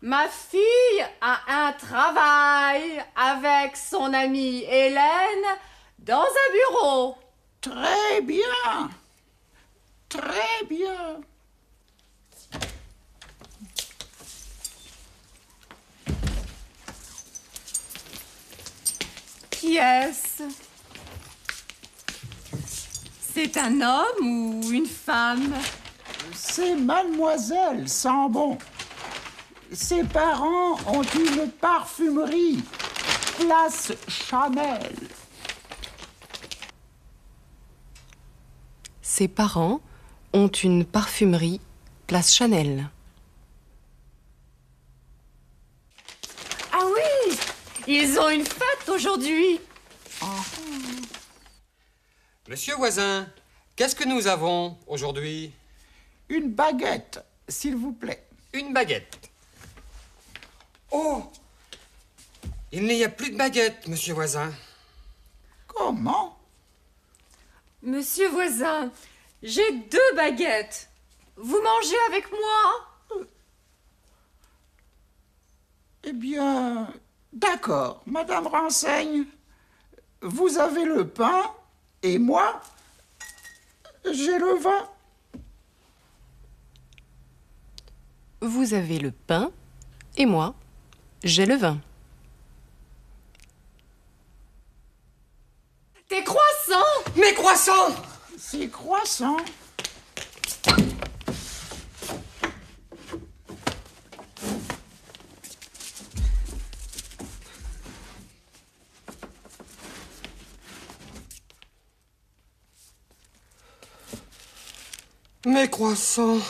Ma 0.01 0.27
fille 0.29 1.07
a 1.21 1.69
un 1.69 1.73
travail 1.75 3.05
avec 3.15 3.77
son 3.77 4.13
amie 4.13 4.65
Hélène 4.65 5.47
dans 6.01 6.25
un 6.25 6.53
bureau. 6.53 7.17
Très 7.61 8.21
bien. 8.21 8.91
Bien. 10.73 11.21
Qui 19.51 19.77
est-ce? 19.77 20.45
C'est 23.21 23.59
un 23.59 23.83
homme 23.83 24.07
ou 24.23 24.71
une 24.71 24.87
femme? 24.87 25.55
C'est 26.35 26.75
mademoiselle 26.75 27.87
Sambon. 27.87 28.57
Ses 29.73 30.05
parents 30.05 30.79
ont 30.87 31.03
une 31.03 31.51
parfumerie. 31.51 32.65
Place 33.39 33.93
Chanel. 34.09 34.97
Ses 39.03 39.29
parents 39.29 39.83
ont 40.33 40.49
une 40.49 40.85
parfumerie 40.85 41.61
place 42.07 42.35
Chanel. 42.35 42.89
Ah 46.73 46.85
oui 46.95 47.37
Ils 47.87 48.19
ont 48.19 48.29
une 48.31 48.45
fête 48.47 48.89
aujourd'hui. 48.89 49.61
Monsieur 52.49 52.75
voisin, 52.77 53.27
qu'est-ce 53.77 53.95
que 53.95 54.07
nous 54.09 54.27
avons 54.27 54.77
aujourd'hui? 54.87 55.53
Une 56.29 56.51
baguette, 56.53 57.25
s'il 57.49 57.77
vous 57.77 57.93
plaît. 57.93 58.27
Une 58.53 58.73
baguette. 58.73 59.31
Oh 60.91 61.31
Il 62.73 62.85
n'y 62.85 63.05
a 63.05 63.09
plus 63.09 63.31
de 63.31 63.37
baguette, 63.37 63.89
monsieur 63.89 64.15
voisin. 64.15 64.53
Comment? 65.67 66.39
Monsieur 67.83 68.29
voisin, 68.29 68.91
J'ai 69.43 69.73
deux 69.73 70.15
baguettes. 70.15 70.89
Vous 71.37 71.61
mangez 71.61 71.97
avec 72.09 72.31
moi 72.31 73.27
Eh 76.05 76.13
bien, 76.13 76.89
d'accord, 77.33 78.03
Madame 78.07 78.47
Renseigne. 78.47 79.25
Vous 80.21 80.59
avez 80.59 80.85
le 80.85 81.09
pain 81.09 81.51
et 82.03 82.19
moi, 82.19 82.61
j'ai 84.05 84.39
le 84.39 84.59
vin. 84.59 84.89
Vous 88.41 88.75
avez 88.75 88.99
le 88.99 89.11
pain 89.11 89.51
et 90.17 90.27
moi, 90.27 90.55
j'ai 91.25 91.47
le 91.47 91.57
vin. 91.57 91.79
Des 96.11 96.23
croissants 96.25 97.13
Mes 97.17 97.33
croissants 97.35 98.12
Ces 98.53 98.69
croissants. 98.69 99.39
Mes 115.47 115.71
croissants 115.71 116.43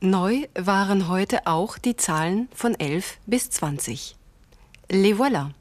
Neu 0.00 0.48
waren 0.56 1.06
heute 1.06 1.46
auch 1.46 1.78
die 1.78 1.94
Zahlen 1.94 2.48
von 2.52 2.74
11 2.74 3.18
bis 3.26 3.48
20. 3.50 4.16
Les 4.90 5.12
voilà. 5.12 5.52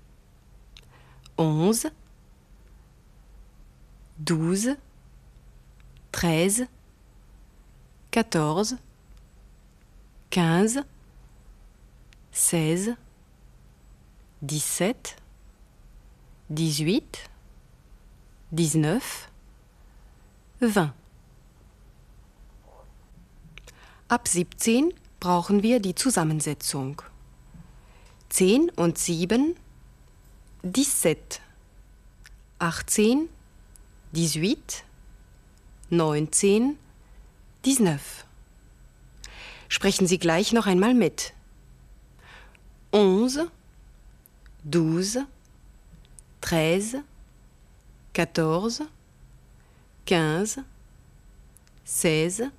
11, 1.38 1.92
12, 4.26 4.78
13, 6.12 6.68
14, 8.12 8.78
15, 10.32 10.86
16, 12.32 12.98
17, 14.42 14.96
18, 16.50 17.32
19, 18.52 19.02
20. 20.60 20.92
Ab 24.10 24.28
17 24.28 24.94
brauchen 25.20 25.64
wir 25.64 25.80
die 25.82 25.94
Zusammensetzung. 25.94 27.02
10 28.30 28.70
und 28.72 28.98
7, 28.98 29.56
17, 30.64 31.18
18, 32.60 33.30
18, 34.14 34.84
19, 35.90 36.78
19. 37.64 37.98
Sprechen 39.70 40.08
Sie 40.08 40.18
gleich 40.18 40.54
noch 40.54 40.66
einmal 40.66 40.94
mit. 40.94 41.34
11, 42.92 43.50
12, 44.70 45.26
13, 46.42 47.04
14, 48.14 48.88
15, 49.36 50.64
16, 51.84 52.52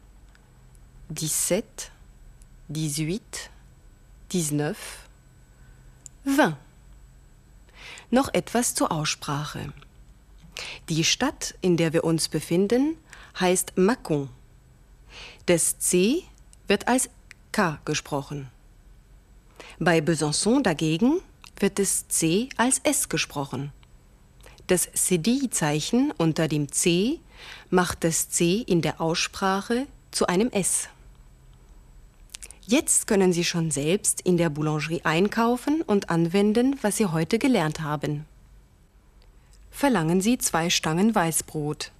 17, 1.08 1.52
18, 1.58 1.90
19, 4.30 4.76
20. 6.24 6.67
Noch 8.10 8.32
etwas 8.32 8.74
zur 8.74 8.90
Aussprache. 8.90 9.72
Die 10.88 11.04
Stadt, 11.04 11.54
in 11.60 11.76
der 11.76 11.92
wir 11.92 12.04
uns 12.04 12.28
befinden, 12.28 12.96
heißt 13.38 13.74
Mâcon. 13.76 14.28
Das 15.46 15.78
C 15.78 16.24
wird 16.66 16.88
als 16.88 17.10
K 17.52 17.78
gesprochen. 17.84 18.48
Bei 19.78 19.98
Besançon 20.00 20.62
dagegen 20.62 21.20
wird 21.58 21.78
das 21.78 22.08
C 22.08 22.48
als 22.56 22.78
S 22.82 23.08
gesprochen. 23.08 23.72
Das 24.66 24.88
CD-Zeichen 24.92 26.12
unter 26.16 26.48
dem 26.48 26.72
C 26.72 27.20
macht 27.70 28.04
das 28.04 28.30
C 28.30 28.64
in 28.66 28.82
der 28.82 29.00
Aussprache 29.00 29.86
zu 30.10 30.26
einem 30.26 30.50
S. 30.50 30.88
Jetzt 32.70 33.06
können 33.06 33.32
Sie 33.32 33.44
schon 33.44 33.70
selbst 33.70 34.20
in 34.20 34.36
der 34.36 34.50
Boulangerie 34.50 35.00
einkaufen 35.02 35.80
und 35.80 36.10
anwenden, 36.10 36.78
was 36.82 36.98
Sie 36.98 37.06
heute 37.06 37.38
gelernt 37.38 37.80
haben. 37.80 38.26
Verlangen 39.70 40.20
Sie 40.20 40.36
zwei 40.36 40.68
Stangen 40.68 41.14
Weißbrot. 41.14 41.92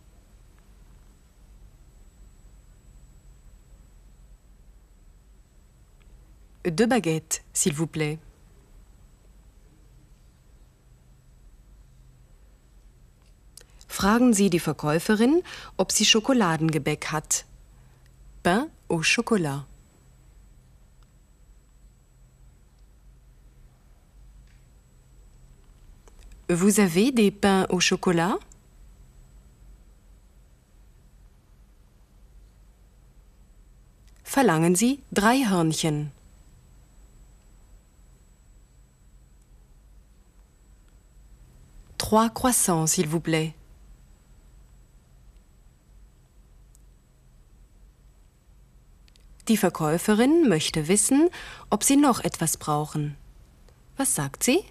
Deux 6.64 6.86
baguettes, 6.86 7.40
s'il 7.54 7.72
vous 7.72 7.86
plaît. 7.86 8.18
Fragen 13.86 14.34
Sie 14.34 14.50
die 14.50 14.60
Verkäuferin, 14.60 15.42
ob 15.78 15.92
sie 15.92 16.04
Schokoladengebäck 16.04 17.06
hat. 17.06 17.46
Pain 18.42 18.66
au 18.90 19.00
chocolat. 19.00 19.67
Vous 26.50 26.80
avez 26.80 27.12
des 27.12 27.30
pains 27.30 27.66
au 27.68 27.78
chocolat 27.78 28.38
Verlangen 34.24 34.74
Sie 34.74 35.02
drei 35.12 35.44
Hörnchen. 35.44 36.10
Trois 41.98 42.30
croissants, 42.30 42.86
s'il 42.86 43.08
vous 43.08 43.20
plaît. 43.20 43.54
Die 49.48 49.58
Verkäuferin 49.58 50.48
möchte 50.48 50.88
wissen, 50.88 51.28
ob 51.68 51.84
Sie 51.84 51.96
noch 51.96 52.20
etwas 52.20 52.56
brauchen. 52.56 53.16
Was 53.98 54.14
sagt 54.14 54.44
sie? 54.44 54.64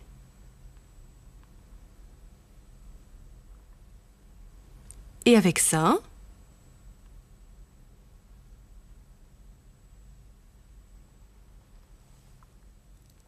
Et 5.28 5.36
avec 5.36 5.60
ça 5.60 6.00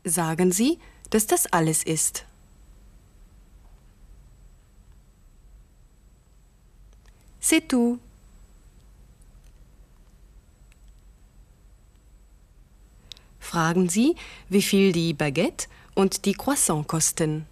Sagen 0.06 0.54
Sie, 0.54 0.80
dass 1.10 1.28
das 1.28 1.46
alles 1.52 1.84
ist. 1.84 2.26
C'est 7.42 7.68
tout. 7.68 8.00
Fragen 13.42 13.90
Sie, 13.90 14.16
wie 14.48 14.62
viel 14.62 14.94
die 14.94 15.14
Baguette 15.14 15.68
und 15.96 16.24
die 16.24 16.32
Croissant 16.32 16.88
kosten. 16.88 17.46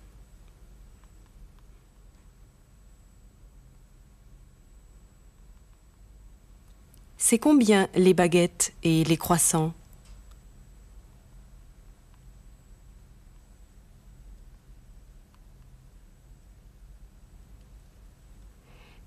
C'est 7.17 7.39
combien 7.39 7.89
les 7.95 8.13
baguettes 8.13 8.73
et 8.84 9.03
les 9.03 9.17
croissants? 9.17 9.73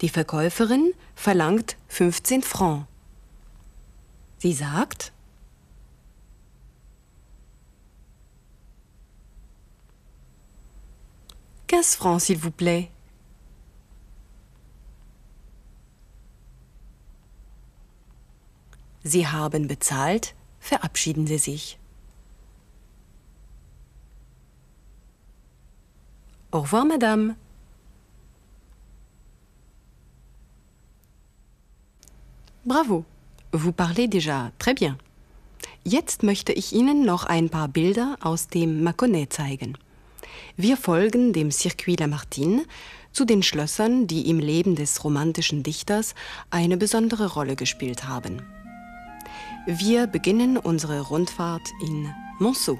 Die 0.00 0.08
Verkäuferin 0.08 0.90
verlangt 1.14 1.76
15 1.88 2.42
Francs. 2.42 2.84
Sie 4.38 4.54
sagt, 4.54 5.12
Quinze 11.66 11.94
francs, 11.94 12.22
s'il 12.22 12.38
vous 12.38 12.50
plaît. 12.50 12.90
Sie 19.02 19.26
haben 19.26 19.66
bezahlt, 19.66 20.34
verabschieden 20.60 21.26
Sie 21.26 21.38
sich. 21.38 21.78
Au 26.52 26.60
revoir, 26.60 26.84
Madame. 26.84 27.36
Bravo, 32.64 33.04
vous 33.52 33.72
parlez 33.72 34.06
déjà 34.06 34.50
très 34.58 34.74
bien. 34.74 34.98
Jetzt 35.84 36.22
möchte 36.22 36.52
ich 36.52 36.74
Ihnen 36.74 37.06
noch 37.06 37.24
ein 37.24 37.48
paar 37.48 37.68
Bilder 37.68 38.18
aus 38.20 38.48
dem 38.48 38.82
Mâconnais 38.82 39.28
zeigen. 39.30 39.78
Wir 40.56 40.76
folgen 40.76 41.32
dem 41.32 41.50
Circuit 41.50 42.00
Lamartine 42.00 42.64
zu 43.12 43.24
den 43.24 43.42
Schlössern, 43.42 44.06
die 44.06 44.28
im 44.28 44.38
Leben 44.38 44.74
des 44.74 45.02
romantischen 45.04 45.62
Dichters 45.62 46.14
eine 46.50 46.76
besondere 46.76 47.32
Rolle 47.32 47.56
gespielt 47.56 48.06
haben. 48.06 48.42
Wir 49.66 50.06
beginnen 50.06 50.56
unsere 50.56 51.00
Rundfahrt 51.02 51.72
in 51.82 52.08
Monceau. 52.38 52.78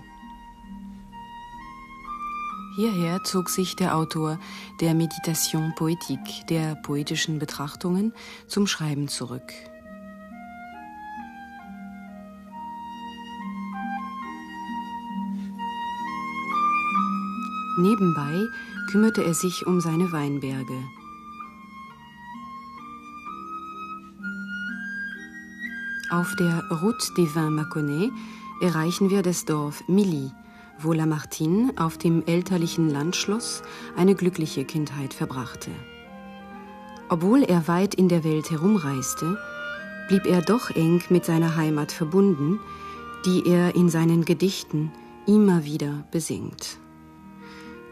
Hierher 2.76 3.22
zog 3.24 3.50
sich 3.50 3.76
der 3.76 3.94
Autor 3.94 4.38
der 4.80 4.94
Meditation 4.94 5.74
Poétique, 5.76 6.46
der 6.48 6.76
poetischen 6.76 7.38
Betrachtungen, 7.38 8.14
zum 8.48 8.66
Schreiben 8.66 9.08
zurück. 9.08 9.52
Nebenbei 17.78 18.46
kümmerte 18.90 19.22
er 19.22 19.34
sich 19.34 19.66
um 19.66 19.80
seine 19.80 20.12
Weinberge. 20.12 20.82
Auf 26.10 26.34
der 26.34 26.64
Route 26.70 27.14
des 27.14 27.36
Vins 27.36 27.52
Mâconnais 27.52 28.10
erreichen 28.60 29.10
wir 29.10 29.22
das 29.22 29.44
Dorf 29.44 29.84
Milly, 29.86 30.32
wo 30.80 30.92
Lamartine 30.92 31.72
auf 31.76 31.98
dem 31.98 32.24
elterlichen 32.26 32.90
Landschloss 32.90 33.62
eine 33.96 34.16
glückliche 34.16 34.64
Kindheit 34.64 35.14
verbrachte. 35.14 35.70
Obwohl 37.10 37.44
er 37.44 37.68
weit 37.68 37.94
in 37.94 38.08
der 38.08 38.24
Welt 38.24 38.50
herumreiste, 38.50 39.38
blieb 40.08 40.26
er 40.26 40.42
doch 40.42 40.70
eng 40.70 41.00
mit 41.10 41.24
seiner 41.24 41.54
Heimat 41.54 41.92
verbunden, 41.92 42.58
die 43.24 43.46
er 43.46 43.76
in 43.76 43.88
seinen 43.88 44.24
Gedichten 44.24 44.90
immer 45.28 45.64
wieder 45.64 46.04
besingt. 46.10 46.80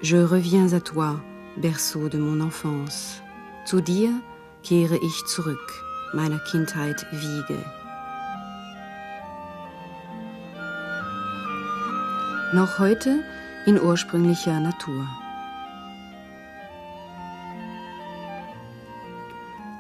Je 0.03 0.25
reviens 0.25 0.73
à 0.73 0.81
toi, 0.81 1.21
berceau 1.57 2.09
de 2.09 2.19
mon 2.19 2.41
enfance. 2.41 3.23
Zu 3.65 3.81
dir 3.81 4.21
kehre 4.65 4.97
ich 4.97 5.25
zurück, 5.27 5.85
meiner 6.13 6.41
Kindheit 6.41 7.07
Wiege. 7.13 7.65
Noch 12.55 12.79
heute 12.79 13.23
in 13.67 13.81
ursprünglicher 13.81 14.59
Natur. 14.59 15.07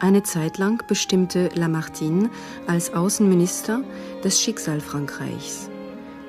Eine 0.01 0.23
Zeit 0.23 0.59
lang 0.59 0.87
bestimmte 0.87 1.49
Lamartine 1.55 2.29
als 2.67 2.93
Außenminister 2.93 3.83
das 4.23 4.41
Schicksal 4.41 4.81
Frankreichs, 4.81 5.71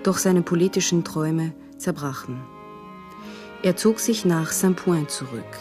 doch 0.03 0.17
seine 0.17 0.41
politischen 0.41 1.03
Träume 1.03 1.53
zerbrachen. 1.77 2.41
Er 3.61 3.75
zog 3.75 3.99
sich 3.99 4.23
nach 4.23 4.51
Saint-Point 4.51 5.11
zurück. 5.11 5.57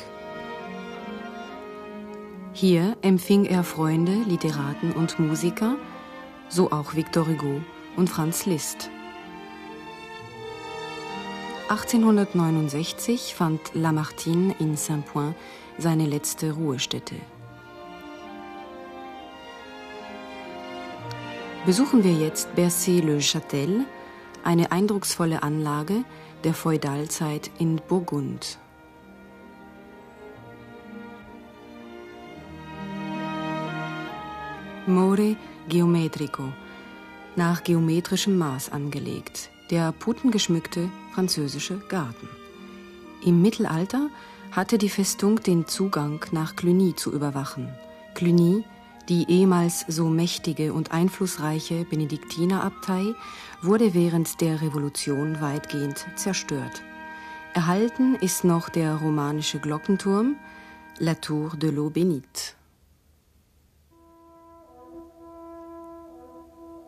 Hier 2.53 2.97
empfing 3.03 3.47
er 3.47 3.65
Freunde, 3.65 4.13
Literaten 4.29 4.93
und 4.93 5.19
Musiker, 5.19 5.75
so 6.49 6.71
auch 6.71 6.95
Victor 6.95 7.27
Hugo 7.27 7.61
und 7.97 8.09
Franz 8.09 8.47
Liszt. 8.47 8.91
1869 11.69 13.35
fand 13.35 13.61
Lamartine 13.75 14.55
in 14.59 14.75
Saint-Point 14.75 15.35
seine 15.77 16.07
letzte 16.07 16.53
Ruhestätte. 16.53 17.17
Besuchen 21.67 22.03
wir 22.05 22.13
jetzt 22.15 22.55
Bercy-le-Châtel, 22.55 23.85
eine 24.45 24.73
eindrucksvolle 24.73 25.43
Anlage 25.43 26.05
der 26.43 26.55
Feudalzeit 26.55 27.51
in 27.59 27.77
Burgund. 27.87 28.59
More 34.87 35.37
geometrico, 35.69 36.45
nach 37.37 37.63
geometrischem 37.63 38.39
Maß 38.39 38.73
angelegt, 38.73 39.51
der 39.71 39.93
putengeschmückte 39.93 40.91
französische 41.13 41.79
Garten. 41.89 42.29
Im 43.25 43.43
Mittelalter 43.43 44.11
hatte 44.53 44.79
die 44.79 44.89
Festung 44.89 45.43
den 45.43 45.67
Zugang 45.67 46.25
nach 46.33 46.57
Cluny 46.57 46.95
zu 46.95 47.13
überwachen. 47.13 47.69
Cluny, 48.15 48.65
die 49.09 49.31
ehemals 49.31 49.85
so 49.89 50.09
mächtige 50.09 50.73
und 50.73 50.93
einflussreiche 50.93 51.85
Benediktinerabtei, 51.85 53.15
wurde 53.63 53.95
während 53.95 54.41
der 54.41 54.61
Revolution 54.63 55.41
weitgehend 55.41 56.07
zerstört. 56.17 56.83
Erhalten 57.55 58.15
ist 58.17 58.45
noch 58.45 58.69
der 58.69 58.97
romanische 58.97 59.59
Glockenturm, 59.59 60.37
La 60.99 61.15
Tour 61.15 61.57
de 61.57 61.71
l'Eau 61.71 61.91
Bénite. 61.91 62.55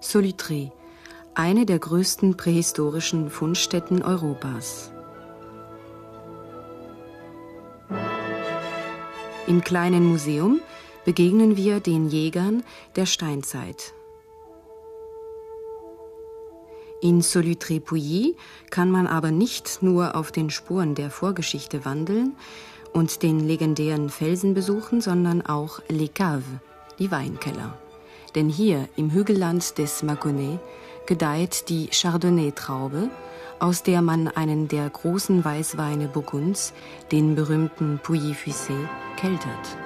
Solutré, 0.01 0.73
eine 1.41 1.65
der 1.65 1.79
größten 1.79 2.37
prähistorischen 2.37 3.31
Fundstätten 3.31 4.03
Europas. 4.03 4.93
Im 9.47 9.65
kleinen 9.65 10.05
Museum 10.05 10.61
begegnen 11.07 11.57
wir 11.57 11.81
den 11.81 12.11
Jägern 12.11 12.63
der 12.95 13.07
Steinzeit. 13.07 13.95
In 17.01 17.23
Solutré-Pouilly 17.23 18.37
kann 18.69 18.91
man 18.91 19.07
aber 19.07 19.31
nicht 19.31 19.83
nur 19.83 20.17
auf 20.17 20.33
den 20.33 20.51
Spuren 20.51 20.95
der 20.95 21.09
Vorgeschichte 21.09 21.87
wandeln 21.87 22.37
und 22.93 23.23
den 23.23 23.41
legendären 23.41 24.11
Felsen 24.11 24.53
besuchen, 24.53 25.01
sondern 25.01 25.41
auch 25.41 25.81
Les 25.89 26.13
Caves, 26.13 26.45
die 26.99 27.11
Weinkeller. 27.11 27.79
Denn 28.35 28.51
hier 28.51 28.91
im 28.97 29.11
Hügelland 29.11 29.79
des 29.79 30.05
Mâconnais 30.05 30.59
gedeiht 31.07 31.69
die 31.69 31.89
Chardonnay-Traube, 31.89 33.11
aus 33.59 33.83
der 33.83 34.03
man 34.03 34.29
einen 34.29 34.69
der 34.69 34.89
großen 34.89 35.45
Weißweine 35.45 36.09
Burgunds, 36.09 36.73
den 37.13 37.35
berühmten 37.35 38.01
Pouilly-Fuissé, 38.03 38.89
keltert. 39.17 39.77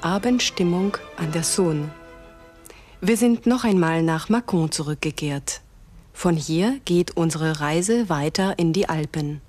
Abendstimmung 0.00 0.98
an 1.16 1.32
der 1.32 1.44
Saône. 1.44 1.88
Wir 3.00 3.16
sind 3.16 3.46
noch 3.46 3.64
einmal 3.64 4.02
nach 4.02 4.28
Mâcon 4.28 4.70
zurückgekehrt. 4.70 5.62
Von 6.12 6.36
hier 6.36 6.78
geht 6.84 7.16
unsere 7.16 7.60
Reise 7.60 8.08
weiter 8.08 8.58
in 8.58 8.72
die 8.72 8.88
Alpen. 8.88 9.40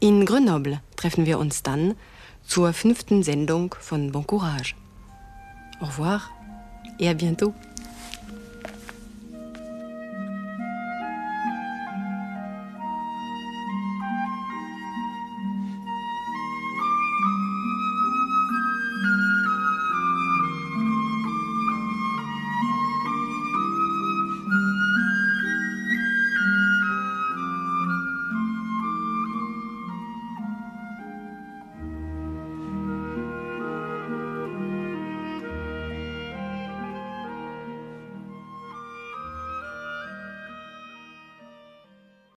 In 0.00 0.26
Grenoble 0.26 0.80
treffen 0.96 1.24
wir 1.24 1.38
uns 1.38 1.62
dann 1.62 1.94
zur 2.44 2.72
fünften 2.72 3.22
Sendung 3.22 3.74
von 3.78 4.12
Bon 4.12 4.22
Courage. 4.22 4.76
Au 5.80 5.86
revoir 5.86 6.30
et 6.98 7.08
à 7.08 7.14
bientôt. 7.14 7.54